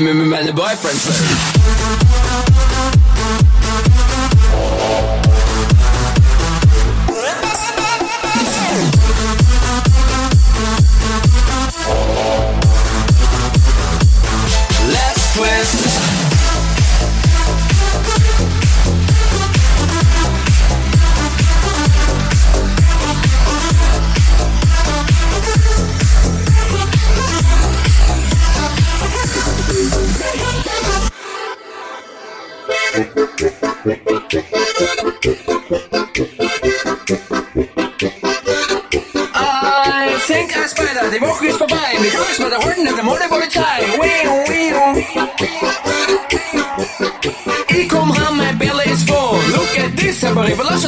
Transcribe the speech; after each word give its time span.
Same 0.00 0.30
man, 0.30 0.46
the 0.46 0.52
boyfriend. 0.54 1.00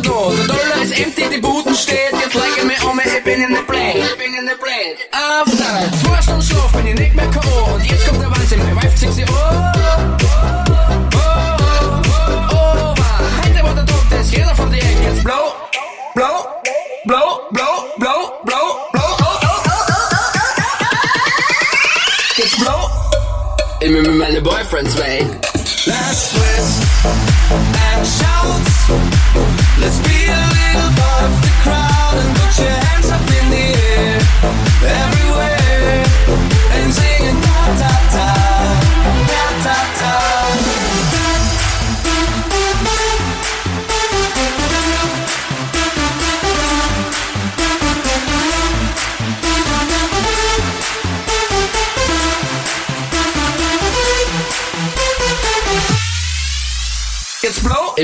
go. 0.03 0.35
The 0.35 0.47
dollar 0.47 0.83
is 0.83 0.93
empty, 1.01 1.29
the 1.29 1.41
booth 1.41 1.62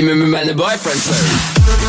remember 0.09 0.37
man 0.37 0.47
the 0.47 0.53
boyfriend 0.55 0.99
so 0.99 1.88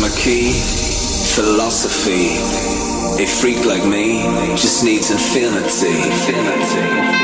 My 0.00 0.08
key, 0.10 0.52
philosophy. 1.34 2.38
A 3.20 3.26
freak 3.26 3.64
like 3.64 3.84
me 3.84 4.22
just 4.56 4.84
needs 4.84 5.10
infinity. 5.10 5.88
infinity. 5.88 7.18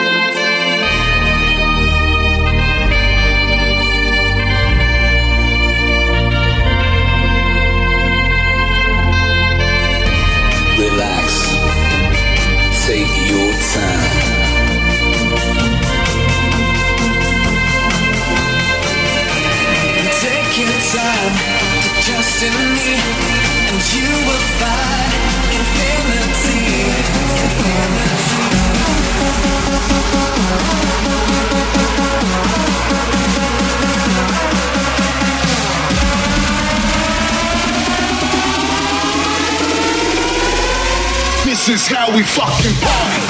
relax, 10.79 11.27
take 12.87 13.15
your 13.31 13.53
time. 13.73 14.35
Take 20.21 20.59
your 20.59 20.79
time 20.93 21.74
trust 22.05 22.43
in 22.43 22.53
me, 22.53 22.95
and 23.73 23.81
you 23.95 24.11
will 24.27 24.45
find 24.61 25.13
infinity. 25.57 26.85
This 41.47 41.69
is 41.71 41.87
how 41.87 42.15
we 42.15 42.23
fucking 42.23 42.75
party. 42.83 43.24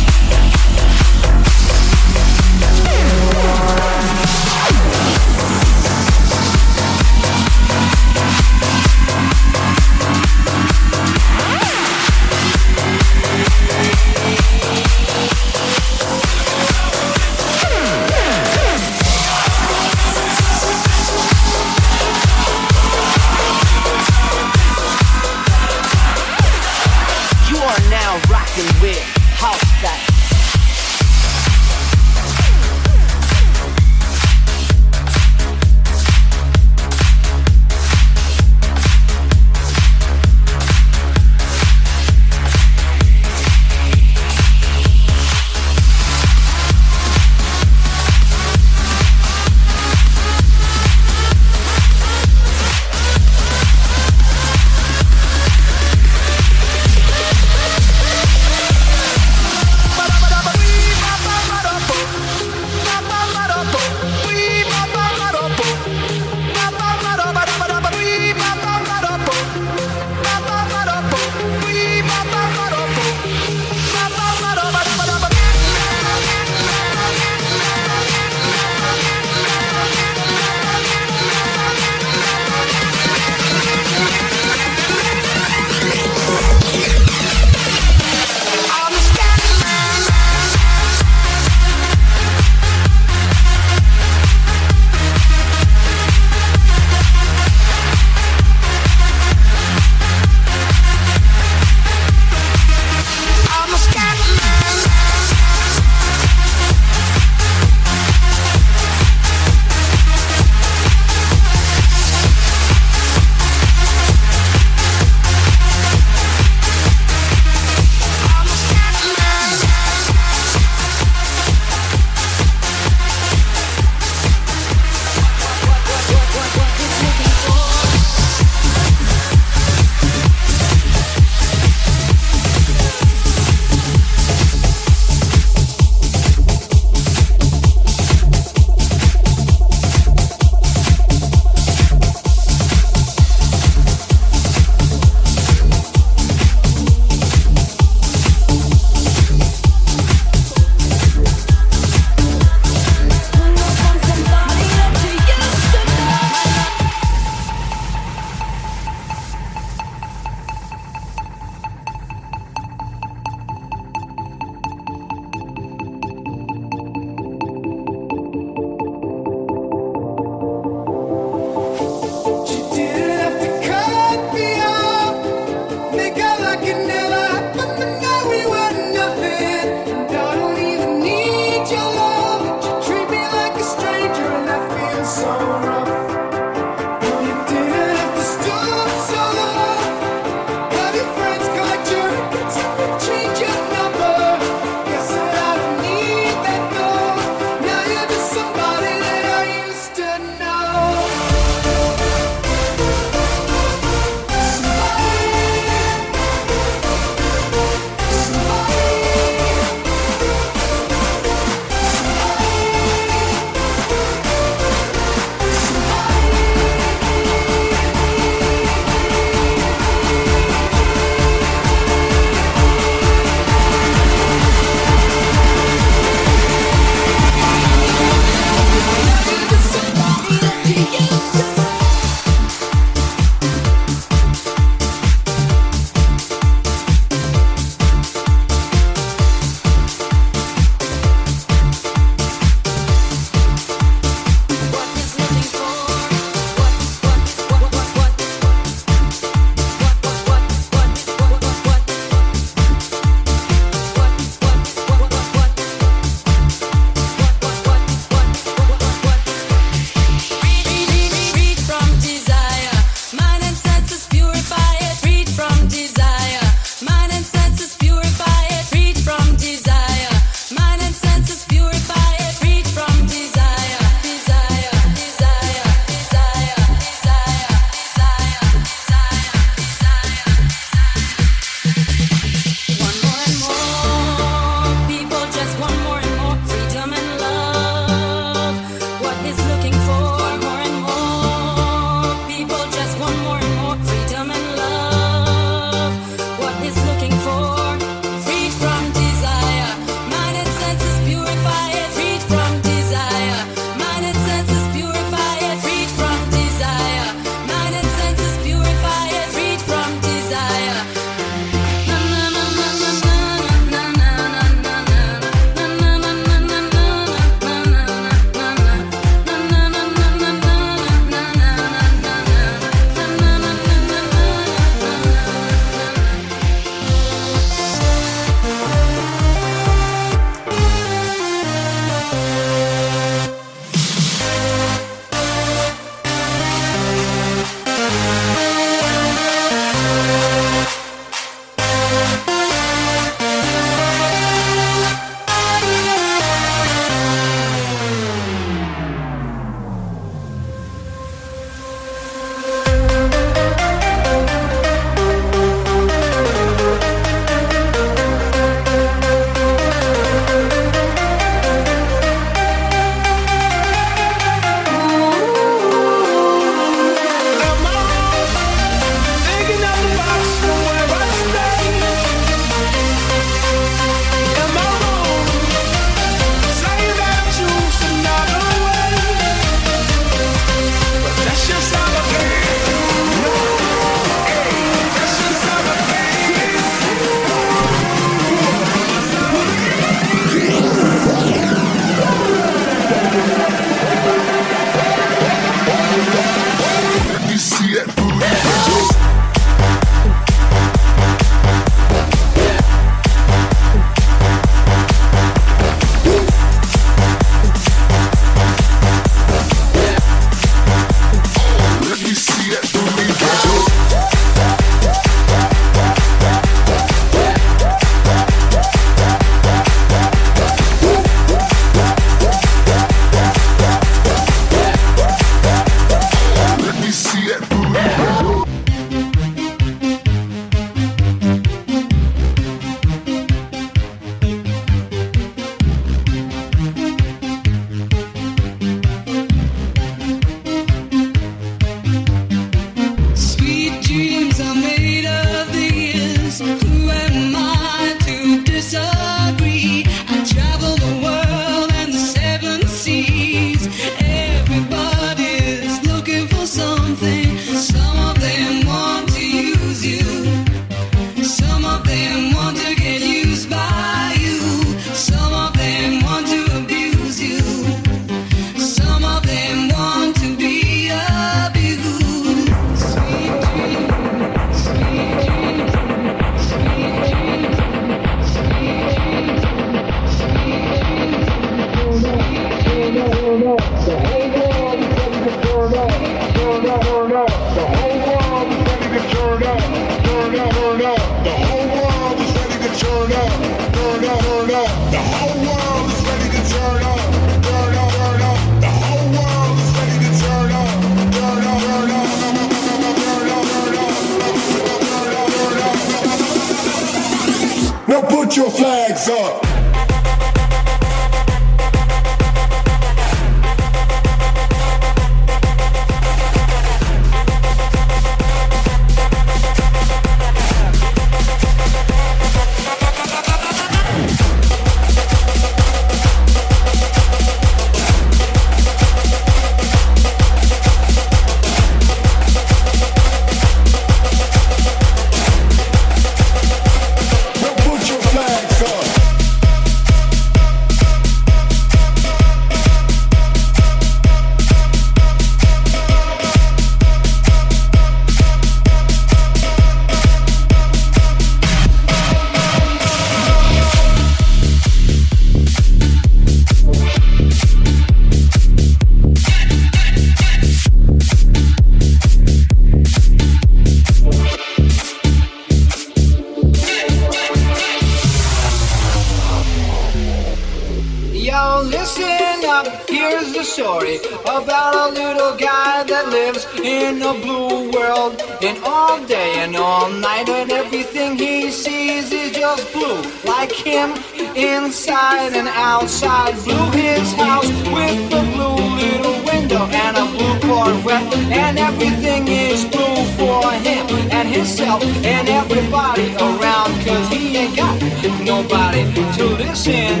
In 576.64 577.02
a 577.02 577.12
blue 577.12 577.70
world. 577.70 578.20
And 578.42 578.58
all 578.64 579.04
day 579.06 579.34
and 579.38 579.54
all 579.56 579.90
night, 579.90 580.28
and 580.28 580.50
everything 580.50 581.18
he 581.18 581.50
sees 581.50 582.10
is 582.10 582.32
just 582.32 582.72
blue. 582.72 583.02
Like 583.24 583.52
him, 583.52 583.92
inside 584.34 585.34
and 585.34 585.48
outside. 585.48 586.34
Blue 586.44 586.70
his 586.72 587.12
house 587.14 587.48
with 587.74 588.12
a 588.12 588.22
blue 588.32 588.60
little 588.82 589.18
window 589.24 589.64
and 589.84 589.96
a 589.96 590.06
blue 590.16 590.34
Corvette. 590.48 591.14
And 591.30 591.58
everything 591.58 592.28
is 592.28 592.64
blue 592.64 593.04
for 593.18 593.50
him 593.66 593.86
and 594.10 594.28
himself 594.28 594.82
and 595.04 595.28
everybody 595.28 596.14
around. 596.16 596.72
Cause 596.86 597.08
he 597.08 597.36
ain't 597.36 597.56
got 597.56 597.76
nobody 598.22 598.82
to 599.16 599.24
listen. 599.36 600.00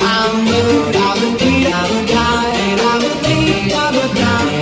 I'm 0.00 0.44
blue, 0.44 0.92
I'm 0.94 1.36
bee, 1.38 1.66
I'm 1.66 2.06
guy, 2.06 2.44
I'm 2.80 3.04
I'm 3.34 3.68
guy, 3.68 4.48
I'm 4.48 4.53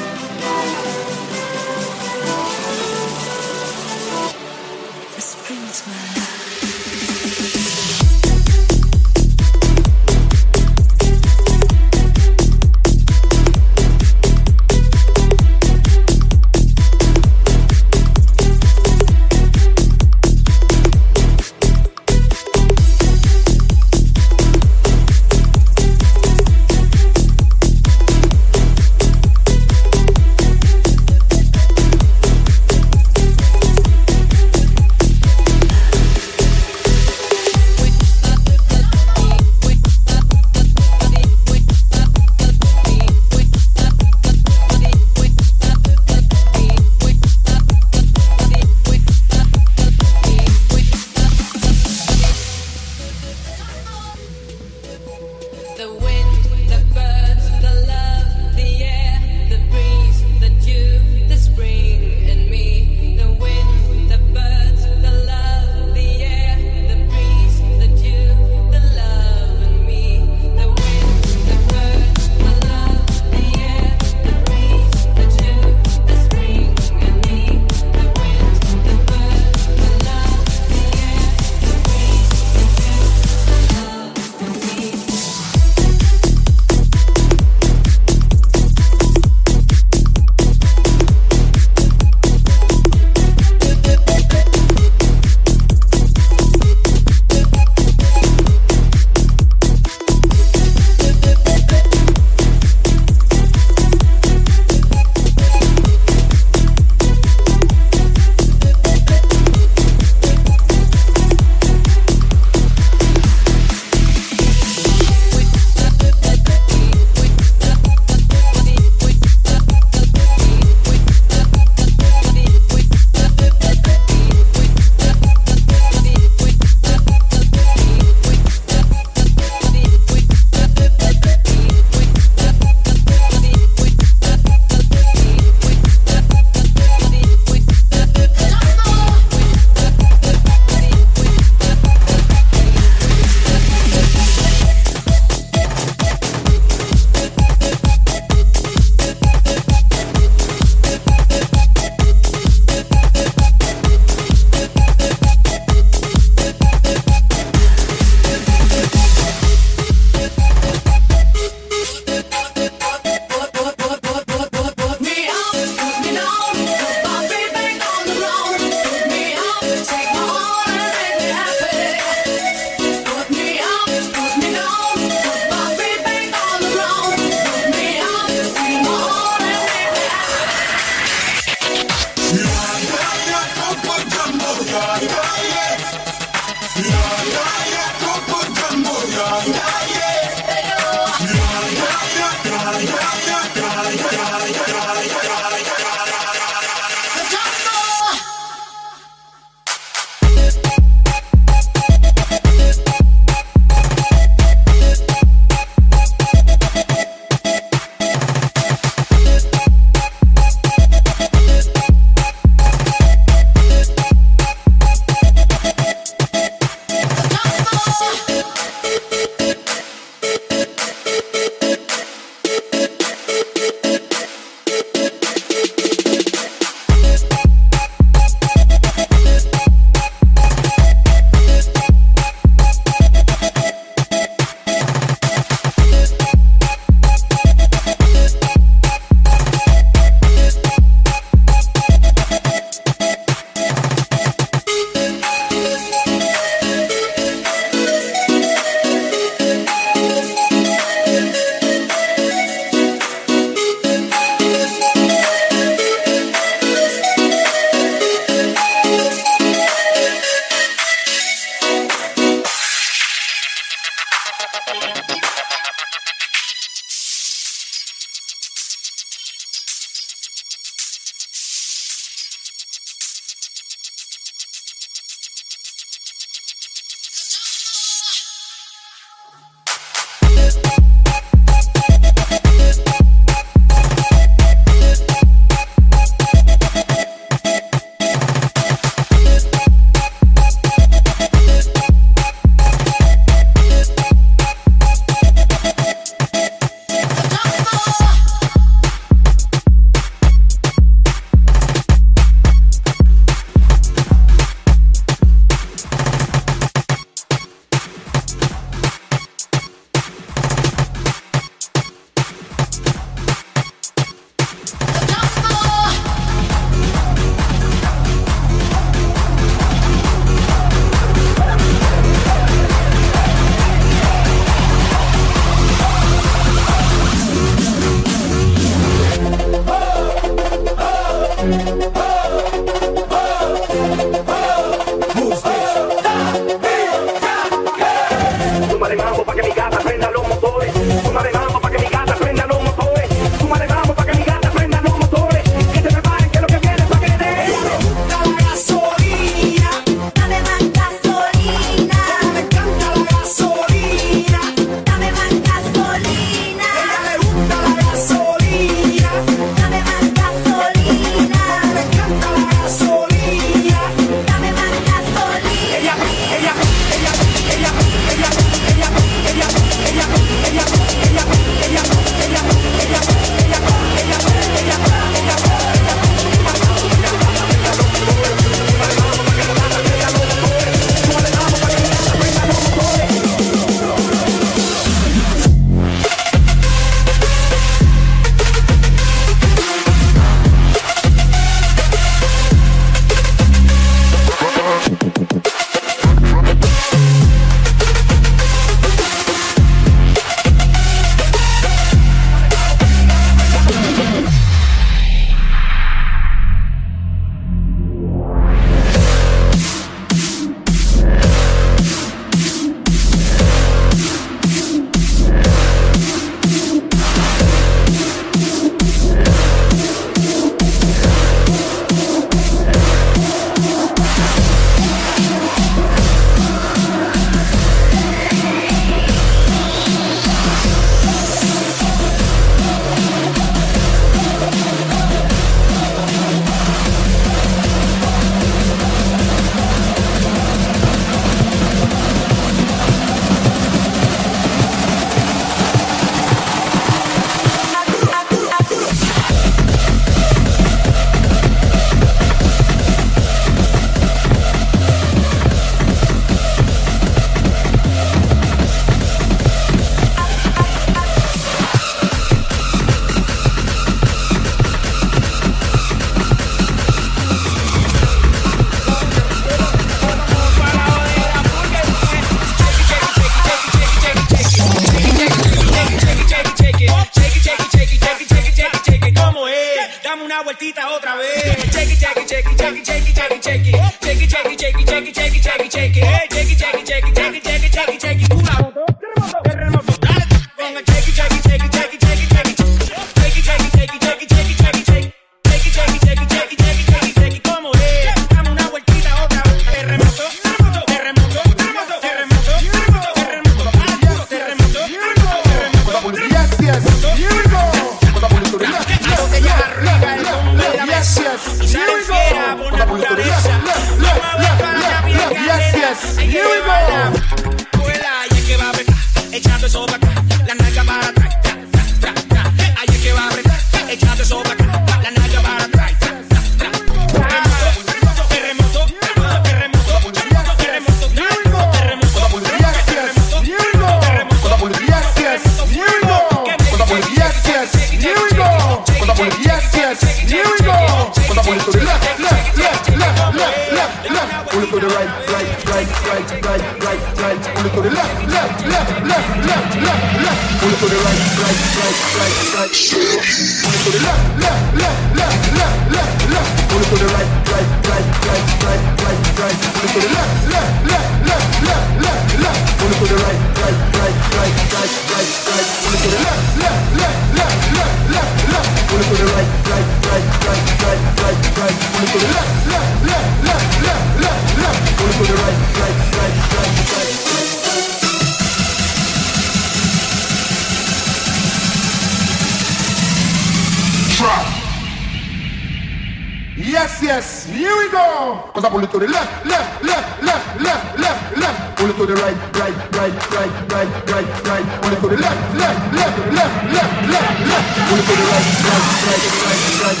Cause 588.52 588.66
I 588.66 588.68
pull 588.68 588.84
it 588.84 588.90
to 588.90 588.98
the 588.98 589.08
left, 589.08 589.46
left, 589.46 589.82
left, 589.82 590.22
left, 590.22 590.60
left, 590.60 590.98
left, 591.00 591.38
left. 591.40 591.78
Pull 591.78 591.88
it 591.88 591.96
to 591.96 592.04
the 592.04 592.16
right, 592.20 592.36
right, 592.52 592.76
right, 592.92 593.16
right, 593.32 593.48
right, 593.72 593.88
right, 594.12 594.28
right. 594.44 594.66
Pull 594.84 594.92
it 594.92 595.00
to 595.00 595.08
the 595.08 595.16
left, 595.16 595.56
left, 595.56 595.80
left, 595.96 596.18
left, 596.36 596.68
left, 596.68 597.08
left, 597.08 597.48
left. 597.48 597.68
Pull 597.88 597.96
it 597.96 598.04
to 598.04 598.12
the 598.12 598.28
right, 598.28 598.44
right, 598.68 598.84
right, 599.08 599.24
right, 599.40 599.62
right. 599.80 600.00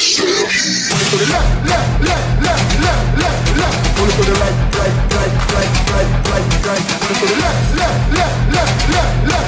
Pull 0.84 1.00
it 1.00 1.08
to 1.08 1.16
the 1.16 1.32
left, 1.32 1.64
left, 1.64 2.04
left, 2.04 2.28
left, 2.44 2.76
left, 2.76 3.08
left, 3.24 3.56
left. 3.56 3.96
Pull 3.96 4.04
it 4.04 4.20
to 4.20 4.24
the 4.28 4.36
right, 4.36 4.56
right, 4.76 4.96
right, 5.16 5.32
right, 5.48 5.72
right, 5.88 6.12
right, 6.28 6.44
right. 6.60 6.84
Pull 7.00 7.08
it 7.08 7.16
to 7.16 7.26
the 7.32 7.36
left, 7.40 7.72
left, 7.72 8.04
left, 8.12 8.52
left, 8.52 8.76
left, 8.92 9.32
left. 9.32 9.41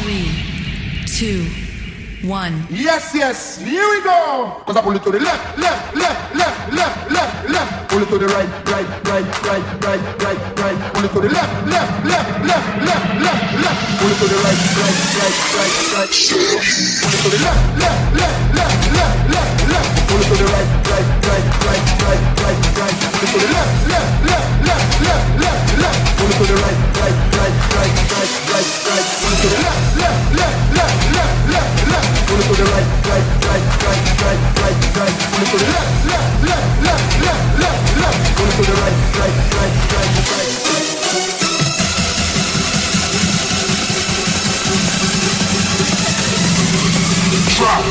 Three, 0.00 1.04
two, 1.06 1.67
one. 2.24 2.66
Yes, 2.70 3.14
yes, 3.14 3.58
here 3.58 3.88
we 3.90 4.02
go. 4.02 4.62
Cause 4.66 4.76
I 4.76 4.82
pull 4.82 4.96
it 4.96 5.02
to 5.04 5.10
the 5.10 5.20
left, 5.20 5.58
left, 5.58 5.94
left, 5.94 6.34
left, 6.34 6.72
left, 6.72 7.10
left, 7.10 7.50
left. 7.50 7.90
Pull 7.90 8.02
it 8.02 8.08
to 8.08 8.18
the 8.18 8.26
right, 8.26 8.48
right, 8.66 8.88
right, 9.06 9.26
right, 9.46 9.66
right, 9.84 10.02
right, 10.22 10.40
right. 10.58 10.78
Pull 10.94 11.04
it 11.04 11.12
to 11.12 11.20
the 11.20 11.30
left, 11.30 11.66
left, 11.68 12.04
left, 12.04 12.30
left, 12.44 12.68
left, 12.82 13.22
left, 13.22 13.44
left. 13.62 13.80
Pull 13.98 14.10
it 14.10 14.18
to 14.18 14.26
the 14.26 14.38
right, 14.42 14.60
right, 14.78 14.98
right, 15.18 15.36
right, 15.54 15.74
right. 15.94 16.10
Pull 16.18 17.12
it 17.14 17.22
to 17.22 17.28
the 17.28 17.40
left, 17.44 17.62
left, 17.78 18.02
left, 18.18 18.38
left, 18.54 18.78
left, 18.94 19.18
left, 19.30 19.68
left. 19.68 19.90
Pull 20.08 20.18
it 20.18 20.26
to 20.26 20.34
the 20.34 20.46
right, 20.48 20.70
right, 20.90 21.08
right, 21.28 21.46
right, 21.64 21.84
right, 22.02 22.22
right, 22.42 22.60
right. 22.78 22.96
Pull 22.98 23.22
it 23.22 23.30
to 23.30 23.38
the 23.38 23.50
left, 23.52 23.74
left, 23.88 24.12
left, 24.26 24.48
left, 24.66 25.02
left, 25.06 25.38
left, 25.38 25.78
left. 25.78 26.07
Pull 26.28 26.36
to 26.36 26.52
the 26.52 26.60
right, 26.60 26.76
right, 27.00 27.16
right, 27.40 27.56
right, 27.72 27.96
right, 28.12 28.28
right, 28.52 28.68
right. 28.84 29.06
Pull 29.16 29.32
it 29.32 29.40
to 29.40 29.48
the 29.48 29.56
left, 29.64 29.96
left, 29.96 30.36
left, 30.36 30.60
left, 30.76 31.08
left, 31.16 31.40
left, 31.48 31.88
left. 31.88 32.28
Pull 32.28 32.36
it 32.36 32.44
to 32.44 32.52
the 32.52 32.68
right, 32.68 32.84
right, 33.08 33.24
right, 33.48 33.64
right, 33.80 34.04
right, 34.20 34.36
right, 34.60 34.76
right. 34.92 35.16
Pull 35.32 35.40
it 35.40 35.48
to 35.48 35.56
the 35.56 35.64
left, 35.72 36.04
left, 36.04 36.44
left, 36.44 36.68
left, 36.84 37.16
left, 37.24 37.64
left, 37.64 37.96
left. 37.96 38.20
Pull 38.36 38.44
it 38.44 38.52
to 38.52 38.62
the 38.68 38.76
right, 38.76 38.98
right, 39.16 39.36
right, 39.56 39.72
right, 39.88 40.12
right, 40.28 40.52
right. 40.68 40.92
Drop. 47.56 47.84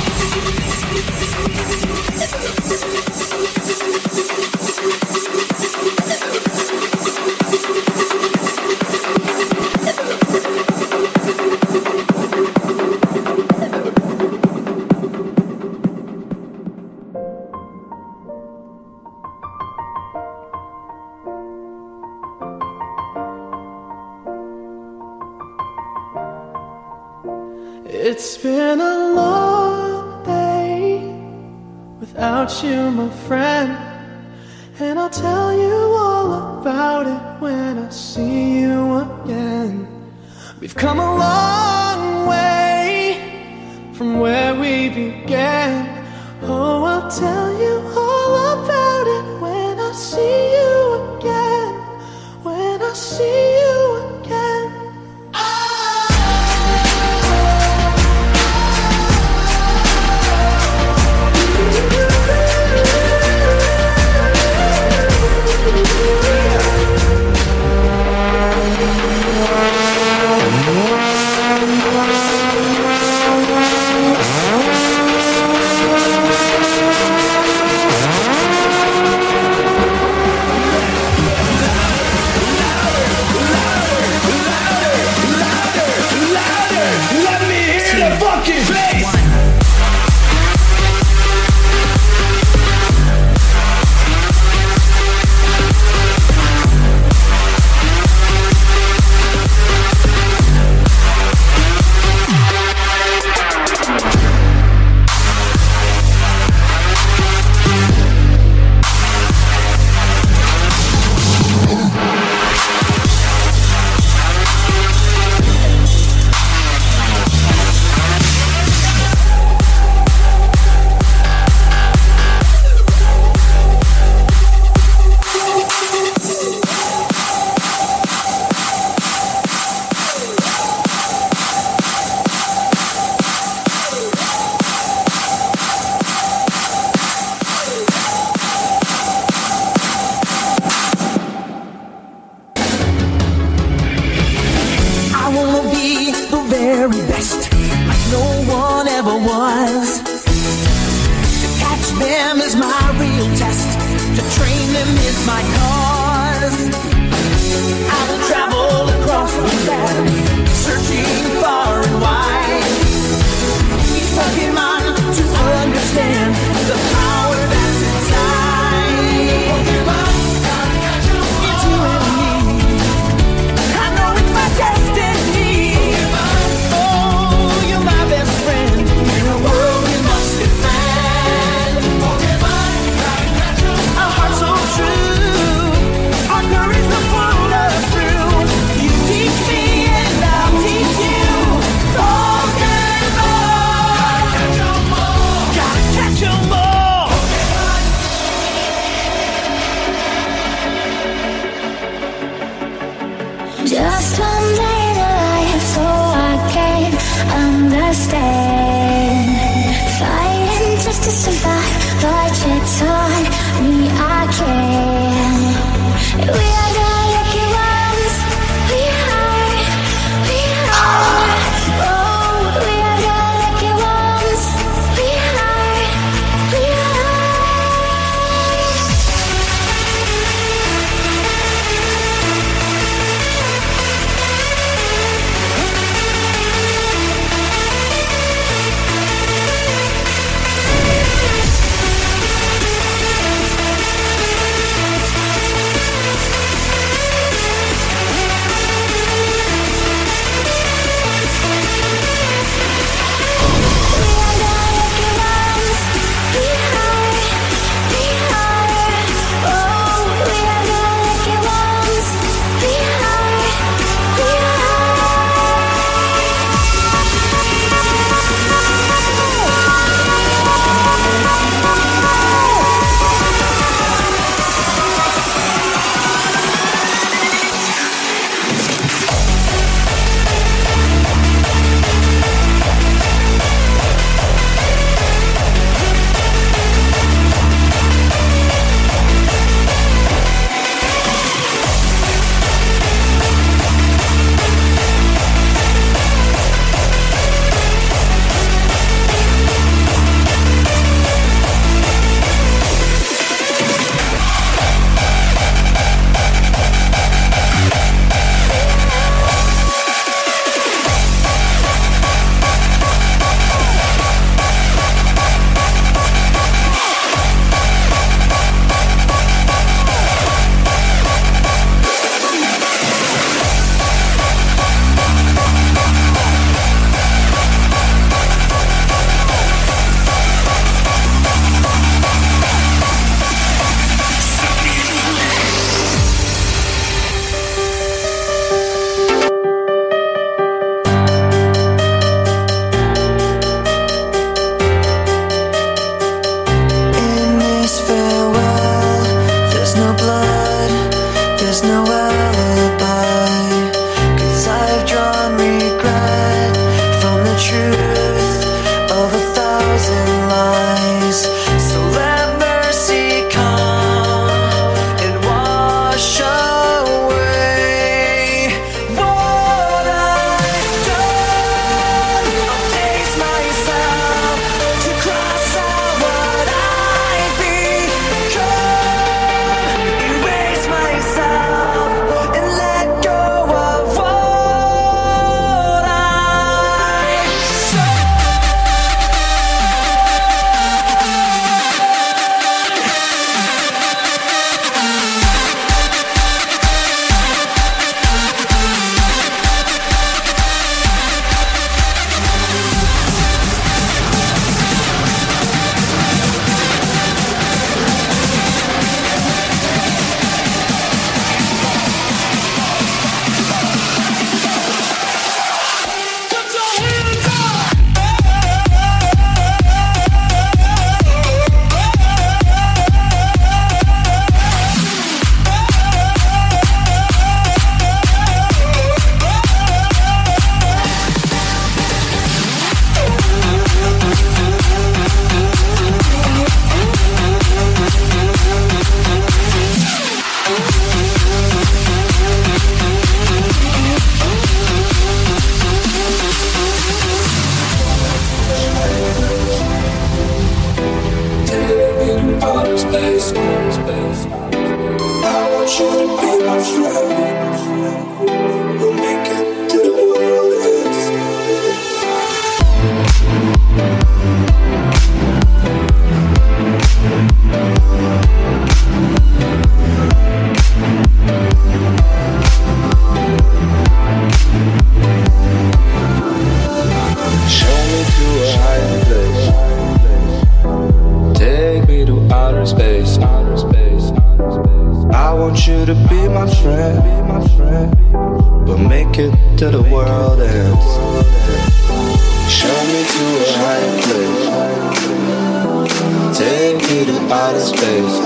Take 496.37 496.77
me 496.83 497.03
to 497.03 497.33
outer 497.33 497.59
space. 497.59 498.19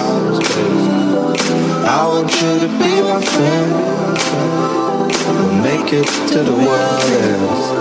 I 1.88 2.06
want 2.10 2.30
you 2.42 2.60
to 2.60 2.68
be 2.68 3.02
my 3.04 3.22
friend. 3.22 3.72
We'll 5.40 5.56
make 5.64 5.94
it 5.94 6.08
to 6.34 6.44
the 6.44 6.52
world 6.52 7.04
ends. 7.24 7.72